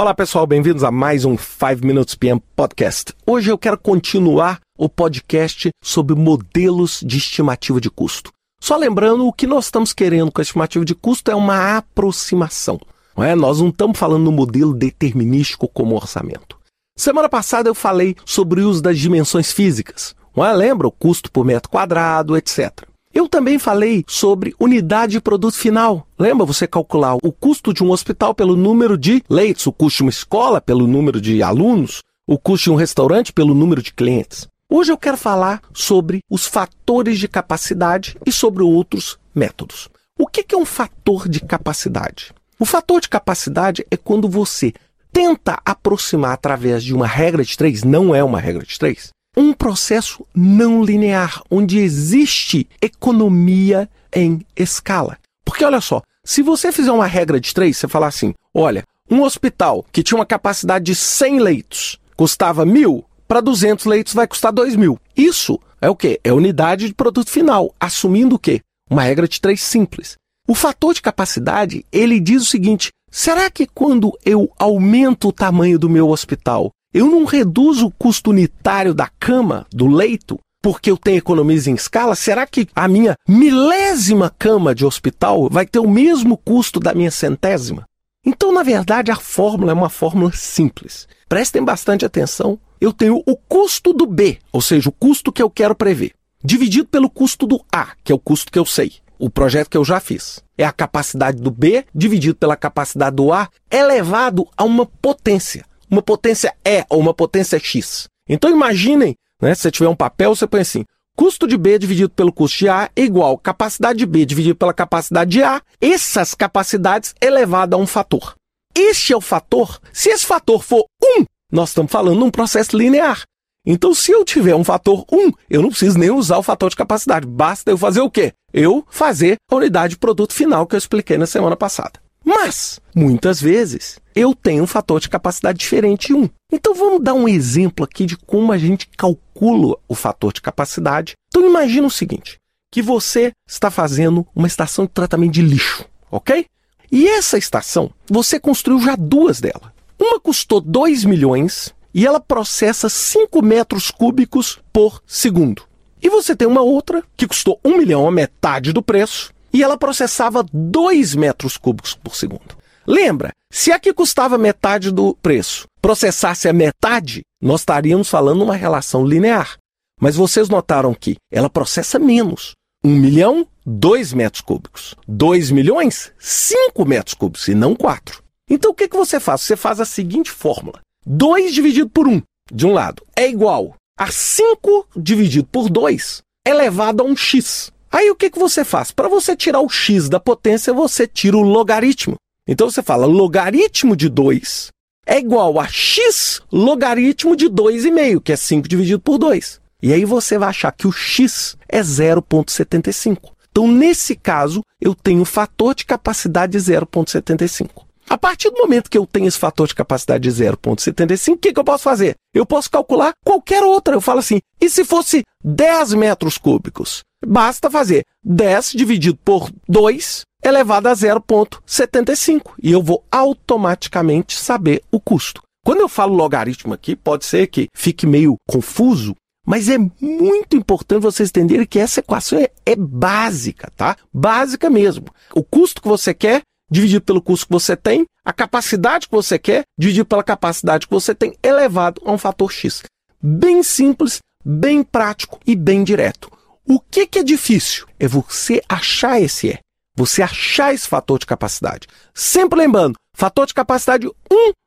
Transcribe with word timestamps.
Olá 0.00 0.14
pessoal, 0.14 0.46
bem-vindos 0.46 0.84
a 0.84 0.92
mais 0.92 1.24
um 1.24 1.36
5 1.36 1.84
Minutes 1.84 2.14
PM 2.14 2.40
Podcast. 2.54 3.12
Hoje 3.26 3.50
eu 3.50 3.58
quero 3.58 3.76
continuar 3.76 4.60
o 4.78 4.88
podcast 4.88 5.70
sobre 5.82 6.14
modelos 6.14 7.00
de 7.04 7.18
estimativa 7.18 7.80
de 7.80 7.90
custo. 7.90 8.32
Só 8.60 8.76
lembrando, 8.76 9.26
o 9.26 9.32
que 9.32 9.44
nós 9.44 9.64
estamos 9.64 9.92
querendo 9.92 10.30
com 10.30 10.40
a 10.40 10.44
estimativa 10.44 10.84
de 10.84 10.94
custo 10.94 11.32
é 11.32 11.34
uma 11.34 11.78
aproximação. 11.78 12.78
Não 13.16 13.24
é? 13.24 13.34
Nós 13.34 13.60
não 13.60 13.70
estamos 13.70 13.98
falando 13.98 14.22
no 14.22 14.30
modelo 14.30 14.72
determinístico 14.72 15.66
como 15.66 15.96
orçamento. 15.96 16.56
Semana 16.96 17.28
passada 17.28 17.68
eu 17.68 17.74
falei 17.74 18.14
sobre 18.24 18.60
o 18.60 18.70
uso 18.70 18.80
das 18.80 19.00
dimensões 19.00 19.50
físicas. 19.50 20.14
Não 20.36 20.46
é? 20.46 20.52
Lembra? 20.52 20.86
O 20.86 20.92
custo 20.92 21.28
por 21.28 21.44
metro 21.44 21.68
quadrado, 21.68 22.36
etc. 22.36 22.87
Eu 23.12 23.28
também 23.28 23.58
falei 23.58 24.04
sobre 24.06 24.54
unidade 24.60 25.12
de 25.12 25.20
produto 25.20 25.54
final. 25.54 26.06
Lembra 26.18 26.46
você 26.46 26.66
calcular 26.66 27.16
o 27.22 27.32
custo 27.32 27.72
de 27.72 27.82
um 27.82 27.90
hospital 27.90 28.34
pelo 28.34 28.54
número 28.54 28.98
de 28.98 29.22
leitos, 29.28 29.66
o 29.66 29.72
custo 29.72 29.98
de 29.98 30.02
uma 30.04 30.10
escola 30.10 30.60
pelo 30.60 30.86
número 30.86 31.20
de 31.20 31.42
alunos, 31.42 32.02
o 32.26 32.38
custo 32.38 32.64
de 32.64 32.70
um 32.70 32.76
restaurante 32.76 33.32
pelo 33.32 33.54
número 33.54 33.82
de 33.82 33.92
clientes. 33.92 34.46
Hoje 34.70 34.92
eu 34.92 34.98
quero 34.98 35.16
falar 35.16 35.62
sobre 35.72 36.20
os 36.30 36.46
fatores 36.46 37.18
de 37.18 37.26
capacidade 37.26 38.18
e 38.26 38.30
sobre 38.30 38.62
outros 38.62 39.18
métodos. 39.34 39.88
O 40.18 40.26
que 40.26 40.44
é 40.54 40.56
um 40.56 40.66
fator 40.66 41.28
de 41.28 41.40
capacidade? 41.40 42.34
O 42.58 42.66
fator 42.66 43.00
de 43.00 43.08
capacidade 43.08 43.86
é 43.90 43.96
quando 43.96 44.28
você 44.28 44.74
tenta 45.10 45.58
aproximar 45.64 46.32
através 46.32 46.84
de 46.84 46.94
uma 46.94 47.06
regra 47.06 47.42
de 47.42 47.56
três, 47.56 47.82
não 47.82 48.14
é 48.14 48.22
uma 48.22 48.38
regra 48.38 48.64
de 48.64 48.78
três, 48.78 49.10
um 49.36 49.52
processo 49.52 50.26
não 50.34 50.82
linear, 50.82 51.42
onde 51.50 51.78
existe 51.78 52.68
economia 52.80 53.88
em 54.12 54.44
escala. 54.56 55.18
Porque 55.44 55.64
olha 55.64 55.80
só, 55.80 56.02
se 56.24 56.42
você 56.42 56.72
fizer 56.72 56.92
uma 56.92 57.06
regra 57.06 57.40
de 57.40 57.54
três, 57.54 57.76
você 57.76 57.88
falar 57.88 58.08
assim: 58.08 58.34
olha, 58.54 58.84
um 59.10 59.22
hospital 59.22 59.84
que 59.90 60.02
tinha 60.02 60.18
uma 60.18 60.26
capacidade 60.26 60.84
de 60.84 60.94
100 60.94 61.40
leitos 61.40 61.98
custava 62.16 62.66
mil, 62.66 63.04
para 63.26 63.40
200 63.40 63.86
leitos 63.86 64.12
vai 64.12 64.26
custar 64.26 64.52
2 64.52 64.76
mil. 64.76 64.98
Isso 65.16 65.58
é 65.80 65.88
o 65.88 65.96
quê? 65.96 66.20
É 66.24 66.32
unidade 66.32 66.86
de 66.86 66.94
produto 66.94 67.30
final, 67.30 67.74
assumindo 67.78 68.36
o 68.36 68.38
quê? 68.38 68.60
Uma 68.90 69.02
regra 69.02 69.28
de 69.28 69.40
três 69.40 69.62
simples. 69.62 70.16
O 70.46 70.54
fator 70.54 70.94
de 70.94 71.02
capacidade, 71.02 71.84
ele 71.92 72.18
diz 72.18 72.42
o 72.42 72.46
seguinte: 72.46 72.90
será 73.10 73.50
que 73.50 73.66
quando 73.66 74.18
eu 74.24 74.50
aumento 74.58 75.28
o 75.28 75.32
tamanho 75.32 75.78
do 75.78 75.88
meu 75.88 76.08
hospital, 76.08 76.70
eu 76.92 77.06
não 77.06 77.24
reduzo 77.24 77.86
o 77.86 77.90
custo 77.90 78.30
unitário 78.30 78.94
da 78.94 79.08
cama, 79.20 79.66
do 79.70 79.86
leito, 79.86 80.38
porque 80.62 80.90
eu 80.90 80.96
tenho 80.96 81.18
economias 81.18 81.66
em 81.66 81.74
escala? 81.74 82.14
Será 82.14 82.46
que 82.46 82.66
a 82.74 82.88
minha 82.88 83.14
milésima 83.28 84.34
cama 84.38 84.74
de 84.74 84.86
hospital 84.86 85.48
vai 85.50 85.66
ter 85.66 85.78
o 85.78 85.88
mesmo 85.88 86.36
custo 86.38 86.80
da 86.80 86.94
minha 86.94 87.10
centésima? 87.10 87.84
Então, 88.24 88.52
na 88.52 88.62
verdade, 88.62 89.10
a 89.10 89.16
fórmula 89.16 89.72
é 89.72 89.74
uma 89.74 89.90
fórmula 89.90 90.32
simples. 90.32 91.06
Prestem 91.28 91.62
bastante 91.62 92.04
atenção. 92.04 92.58
Eu 92.80 92.92
tenho 92.92 93.22
o 93.26 93.36
custo 93.36 93.92
do 93.92 94.06
B, 94.06 94.38
ou 94.50 94.62
seja, 94.62 94.88
o 94.88 94.92
custo 94.92 95.32
que 95.32 95.42
eu 95.42 95.50
quero 95.50 95.74
prever, 95.74 96.12
dividido 96.42 96.88
pelo 96.88 97.10
custo 97.10 97.46
do 97.46 97.62
A, 97.70 97.88
que 98.02 98.12
é 98.12 98.14
o 98.14 98.18
custo 98.18 98.50
que 98.50 98.58
eu 98.58 98.64
sei, 98.64 98.94
o 99.18 99.28
projeto 99.28 99.68
que 99.68 99.76
eu 99.76 99.84
já 99.84 100.00
fiz. 100.00 100.42
É 100.56 100.64
a 100.64 100.72
capacidade 100.72 101.40
do 101.42 101.50
B 101.50 101.84
dividido 101.94 102.36
pela 102.36 102.56
capacidade 102.56 103.16
do 103.16 103.32
A 103.32 103.48
elevado 103.70 104.46
a 104.56 104.64
uma 104.64 104.86
potência 104.86 105.64
uma 105.90 106.02
potência 106.02 106.54
E 106.64 106.84
ou 106.88 107.00
uma 107.00 107.14
potência 107.14 107.58
X. 107.58 108.08
Então 108.28 108.50
imaginem, 108.50 109.14
né, 109.40 109.54
se 109.54 109.62
você 109.62 109.70
tiver 109.70 109.88
um 109.88 109.96
papel, 109.96 110.34
você 110.34 110.46
põe 110.46 110.60
assim, 110.60 110.84
custo 111.16 111.46
de 111.46 111.56
B 111.56 111.78
dividido 111.78 112.10
pelo 112.10 112.32
custo 112.32 112.58
de 112.58 112.68
A 112.68 112.90
é 112.94 113.02
igual 113.02 113.38
capacidade 113.38 113.98
de 113.98 114.06
B 114.06 114.24
dividido 114.24 114.56
pela 114.56 114.74
capacidade 114.74 115.30
de 115.30 115.42
A, 115.42 115.62
essas 115.80 116.34
capacidades 116.34 117.14
elevada 117.20 117.76
a 117.76 117.78
um 117.78 117.86
fator. 117.86 118.34
Este 118.76 119.12
é 119.12 119.16
o 119.16 119.20
fator. 119.20 119.80
Se 119.92 120.10
esse 120.10 120.24
fator 120.24 120.62
for 120.62 120.84
1, 121.02 121.24
nós 121.52 121.70
estamos 121.70 121.90
falando 121.90 122.20
num 122.20 122.30
processo 122.30 122.76
linear. 122.76 123.22
Então, 123.66 123.92
se 123.92 124.12
eu 124.12 124.24
tiver 124.24 124.54
um 124.54 124.64
fator 124.64 125.04
1, 125.10 125.30
eu 125.50 125.60
não 125.60 125.70
preciso 125.70 125.98
nem 125.98 126.10
usar 126.10 126.38
o 126.38 126.42
fator 126.42 126.70
de 126.70 126.76
capacidade. 126.76 127.26
Basta 127.26 127.70
eu 127.70 127.76
fazer 127.76 128.00
o 128.00 128.10
quê? 128.10 128.32
Eu 128.52 128.84
fazer 128.88 129.36
a 129.50 129.56
unidade 129.56 129.94
de 129.94 129.98
produto 129.98 130.32
final 130.32 130.66
que 130.66 130.74
eu 130.74 130.78
expliquei 130.78 131.18
na 131.18 131.26
semana 131.26 131.56
passada. 131.56 132.00
Mas, 132.28 132.78
muitas 132.94 133.40
vezes, 133.40 133.98
eu 134.14 134.34
tenho 134.34 134.64
um 134.64 134.66
fator 134.66 135.00
de 135.00 135.08
capacidade 135.08 135.58
diferente 135.58 136.12
em 136.12 136.16
um. 136.16 136.30
Então 136.52 136.74
vamos 136.74 137.02
dar 137.02 137.14
um 137.14 137.26
exemplo 137.26 137.82
aqui 137.82 138.04
de 138.04 138.18
como 138.18 138.52
a 138.52 138.58
gente 138.58 138.86
calcula 138.98 139.78
o 139.88 139.94
fator 139.94 140.30
de 140.30 140.42
capacidade. 140.42 141.14
Então 141.28 141.48
imagina 141.48 141.86
o 141.86 141.90
seguinte, 141.90 142.38
que 142.70 142.82
você 142.82 143.32
está 143.48 143.70
fazendo 143.70 144.26
uma 144.36 144.46
estação 144.46 144.84
de 144.84 144.90
tratamento 144.90 145.32
de 145.32 145.40
lixo, 145.40 145.86
ok? 146.10 146.44
E 146.92 147.08
essa 147.08 147.38
estação, 147.38 147.90
você 148.06 148.38
construiu 148.38 148.78
já 148.78 148.94
duas 148.94 149.40
dela. 149.40 149.72
Uma 149.98 150.20
custou 150.20 150.60
2 150.60 151.06
milhões 151.06 151.74
e 151.94 152.06
ela 152.06 152.20
processa 152.20 152.90
5 152.90 153.42
metros 153.42 153.90
cúbicos 153.90 154.60
por 154.70 155.02
segundo. 155.06 155.62
E 156.02 156.10
você 156.10 156.36
tem 156.36 156.46
uma 156.46 156.60
outra 156.60 157.02
que 157.16 157.26
custou 157.26 157.58
1 157.64 157.78
milhão, 157.78 158.06
a 158.06 158.12
metade 158.12 158.70
do 158.70 158.82
preço, 158.82 159.32
e 159.52 159.62
ela 159.62 159.78
processava 159.78 160.44
2 160.52 161.14
metros 161.14 161.56
cúbicos 161.56 161.94
por 161.94 162.14
segundo. 162.14 162.56
Lembra, 162.86 163.32
se 163.50 163.70
a 163.70 163.78
que 163.78 163.92
custava 163.92 164.38
metade 164.38 164.90
do 164.90 165.14
preço 165.14 165.66
processasse 165.80 166.48
a 166.48 166.52
metade, 166.52 167.22
nós 167.40 167.60
estaríamos 167.60 168.08
falando 168.08 168.42
uma 168.42 168.56
relação 168.56 169.04
linear. 169.04 169.56
Mas 170.00 170.16
vocês 170.16 170.48
notaram 170.48 170.94
que 170.94 171.16
ela 171.30 171.50
processa 171.50 171.98
menos. 171.98 172.52
1 172.84 172.88
milhão, 172.88 173.46
2 173.66 174.12
metros 174.12 174.40
cúbicos. 174.40 174.94
2 175.06 175.50
milhões, 175.50 176.12
5 176.18 176.84
metros 176.84 177.14
cúbicos 177.14 177.48
e 177.48 177.54
não 177.54 177.74
4. 177.74 178.22
Então 178.48 178.70
o 178.70 178.74
que, 178.74 178.88
que 178.88 178.96
você 178.96 179.20
faz? 179.20 179.42
Você 179.42 179.56
faz 179.56 179.80
a 179.80 179.84
seguinte 179.84 180.30
fórmula. 180.30 180.80
2 181.04 181.52
dividido 181.52 181.90
por 181.90 182.06
1, 182.06 182.22
de 182.52 182.66
um 182.66 182.72
lado, 182.72 183.02
é 183.16 183.28
igual 183.28 183.74
a 183.98 184.10
5 184.10 184.88
dividido 184.96 185.46
por 185.50 185.68
2 185.68 186.22
elevado 186.46 187.02
a 187.02 187.06
um 187.06 187.16
x. 187.16 187.70
Aí 187.90 188.10
o 188.10 188.16
que, 188.16 188.30
que 188.30 188.38
você 188.38 188.64
faz? 188.64 188.90
Para 188.90 189.08
você 189.08 189.36
tirar 189.36 189.60
o 189.60 189.68
x 189.68 190.08
da 190.08 190.20
potência, 190.20 190.72
você 190.72 191.06
tira 191.06 191.36
o 191.36 191.42
logaritmo. 191.42 192.16
Então 192.46 192.70
você 192.70 192.82
fala 192.82 193.06
logaritmo 193.06 193.96
de 193.96 194.08
2 194.08 194.70
é 195.08 195.18
igual 195.18 195.58
a 195.58 195.66
x 195.66 196.42
logaritmo 196.52 197.34
de 197.34 197.46
2,5, 197.48 198.20
que 198.20 198.30
é 198.30 198.36
5 198.36 198.68
dividido 198.68 199.00
por 199.00 199.16
2. 199.16 199.58
E 199.82 199.90
aí 199.90 200.04
você 200.04 200.36
vai 200.36 200.50
achar 200.50 200.70
que 200.70 200.86
o 200.86 200.92
x 200.92 201.56
é 201.66 201.80
0,75. 201.80 203.30
Então, 203.50 203.66
nesse 203.66 204.14
caso, 204.14 204.60
eu 204.78 204.94
tenho 204.94 205.24
fator 205.24 205.74
de 205.74 205.86
capacidade 205.86 206.52
de 206.52 206.58
0,75. 206.58 207.87
A 208.08 208.16
partir 208.16 208.50
do 208.50 208.58
momento 208.58 208.88
que 208.88 208.96
eu 208.96 209.06
tenho 209.06 209.26
esse 209.26 209.38
fator 209.38 209.66
de 209.68 209.74
capacidade 209.74 210.22
de 210.22 210.44
0,75, 210.44 211.34
o 211.34 211.36
que, 211.36 211.52
que 211.52 211.60
eu 211.60 211.64
posso 211.64 211.84
fazer? 211.84 212.14
Eu 212.34 212.46
posso 212.46 212.70
calcular 212.70 213.12
qualquer 213.24 213.62
outra. 213.62 213.94
Eu 213.94 214.00
falo 214.00 214.20
assim, 214.20 214.40
e 214.60 214.70
se 214.70 214.84
fosse 214.84 215.22
10 215.44 215.94
metros 215.94 216.38
cúbicos? 216.38 217.02
Basta 217.26 217.70
fazer 217.70 218.04
10 218.24 218.72
dividido 218.72 219.18
por 219.24 219.50
2 219.68 220.22
elevado 220.42 220.88
a 220.88 220.92
0,75 220.92 222.52
e 222.62 222.70
eu 222.72 222.82
vou 222.82 223.04
automaticamente 223.10 224.38
saber 224.38 224.82
o 224.90 225.00
custo. 225.00 225.42
Quando 225.64 225.80
eu 225.80 225.88
falo 225.88 226.14
logaritmo 226.14 226.72
aqui, 226.72 226.96
pode 226.96 227.26
ser 227.26 227.48
que 227.48 227.68
fique 227.74 228.06
meio 228.06 228.36
confuso, 228.48 229.14
mas 229.46 229.68
é 229.68 229.76
muito 230.00 230.56
importante 230.56 231.02
vocês 231.02 231.28
entenderem 231.28 231.66
que 231.66 231.78
essa 231.78 232.00
equação 232.00 232.38
é, 232.38 232.50
é 232.64 232.76
básica, 232.76 233.70
tá? 233.76 233.96
Básica 234.12 234.70
mesmo. 234.70 235.06
O 235.34 235.42
custo 235.42 235.82
que 235.82 235.88
você 235.88 236.14
quer 236.14 236.42
dividido 236.70 237.04
pelo 237.04 237.22
custo 237.22 237.46
que 237.46 237.52
você 237.52 237.76
tem, 237.76 238.04
a 238.24 238.32
capacidade 238.32 239.06
que 239.06 239.14
você 239.14 239.38
quer 239.38 239.62
dividido 239.78 240.06
pela 240.06 240.22
capacidade 240.22 240.86
que 240.86 240.92
você 240.92 241.14
tem 241.14 241.34
elevado 241.42 242.02
a 242.04 242.12
um 242.12 242.18
fator 242.18 242.52
x. 242.52 242.82
Bem 243.20 243.62
simples, 243.62 244.18
bem 244.44 244.82
prático 244.82 245.40
e 245.46 245.56
bem 245.56 245.82
direto. 245.82 246.30
O 246.66 246.78
que, 246.78 247.06
que 247.06 247.20
é 247.20 247.24
difícil? 247.24 247.86
É 247.98 248.06
você 248.06 248.62
achar 248.68 249.20
esse 249.20 249.48
E. 249.48 249.58
Você 249.96 250.22
achar 250.22 250.72
esse 250.72 250.86
fator 250.86 251.18
de 251.18 251.26
capacidade. 251.26 251.88
Sempre 252.14 252.58
lembrando, 252.58 252.94
fator 253.16 253.46
de 253.46 253.54
capacidade 253.54 254.06
1, 254.06 254.12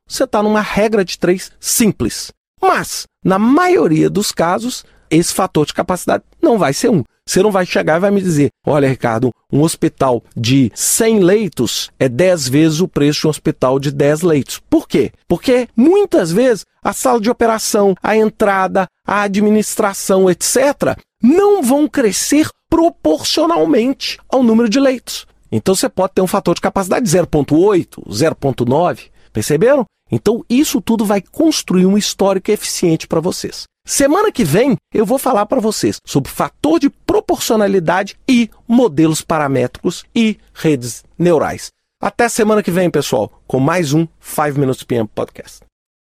você 0.07 0.23
está 0.23 0.43
numa 0.43 0.61
regra 0.61 1.05
de 1.05 1.17
3 1.17 1.51
simples. 1.59 2.31
Mas, 2.59 3.05
na 3.23 3.39
maioria 3.39 4.09
dos 4.09 4.31
casos, 4.31 4.83
esse 5.09 5.33
fator 5.33 5.65
de 5.65 5.73
capacidade 5.73 6.23
não 6.41 6.57
vai 6.57 6.73
ser 6.73 6.89
1. 6.89 7.03
Você 7.31 7.41
não 7.41 7.49
vai 7.49 7.65
chegar 7.65 7.95
e 7.95 7.99
vai 8.01 8.11
me 8.11 8.21
dizer: 8.21 8.49
olha, 8.67 8.89
Ricardo, 8.89 9.31
um 9.49 9.61
hospital 9.61 10.21
de 10.35 10.69
100 10.75 11.19
leitos 11.19 11.89
é 11.97 12.09
10 12.09 12.49
vezes 12.49 12.81
o 12.81 12.89
preço 12.89 13.21
de 13.21 13.27
um 13.27 13.29
hospital 13.29 13.79
de 13.79 13.89
10 13.89 14.21
leitos. 14.23 14.59
Por 14.69 14.85
quê? 14.85 15.13
Porque 15.29 15.69
muitas 15.73 16.29
vezes 16.29 16.65
a 16.83 16.91
sala 16.91 17.21
de 17.21 17.29
operação, 17.29 17.95
a 18.03 18.17
entrada, 18.17 18.85
a 19.07 19.21
administração, 19.21 20.29
etc., 20.29 20.97
não 21.23 21.63
vão 21.63 21.87
crescer 21.87 22.49
proporcionalmente 22.69 24.19
ao 24.27 24.43
número 24.43 24.67
de 24.67 24.81
leitos. 24.81 25.25
Então 25.49 25.73
você 25.73 25.87
pode 25.87 26.15
ter 26.15 26.21
um 26.21 26.27
fator 26.27 26.53
de 26.53 26.59
capacidade 26.59 27.05
de 27.05 27.17
0,8, 27.17 28.09
0,9. 28.09 29.09
Perceberam? 29.31 29.85
Então 30.11 30.43
isso 30.49 30.81
tudo 30.81 31.05
vai 31.05 31.21
construir 31.21 31.85
um 31.85 31.97
histórico 31.97 32.51
eficiente 32.51 33.07
para 33.07 33.21
vocês. 33.21 33.63
Semana 33.85 34.31
que 34.31 34.43
vem 34.43 34.77
eu 34.93 35.05
vou 35.05 35.17
falar 35.17 35.45
para 35.45 35.59
vocês 35.59 35.99
sobre 36.05 36.31
fator 36.31 36.79
de 36.79 36.89
proporcionalidade 36.89 38.15
e 38.27 38.49
modelos 38.67 39.21
paramétricos 39.21 40.05
e 40.15 40.37
redes 40.53 41.03
neurais. 41.17 41.71
Até 42.01 42.29
semana 42.29 42.63
que 42.63 42.71
vem, 42.71 42.89
pessoal, 42.89 43.31
com 43.45 43.59
mais 43.59 43.93
um 43.93 44.07
5 44.19 44.59
Minutes 44.59 44.83
PM 44.83 45.07
Podcast. 45.07 45.59